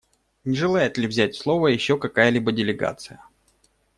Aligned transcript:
Не 0.45 0.55
желает 0.57 0.97
ли 0.97 1.05
взять 1.05 1.35
слово 1.35 1.67
еще 1.67 1.95
какая-либо 1.95 2.51
делегация? 2.51 3.21